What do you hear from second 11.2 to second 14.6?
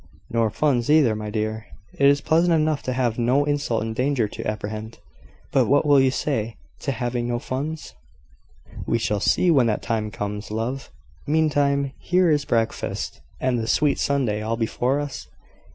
Meantime, here is breakfast, and the sweet Sunday all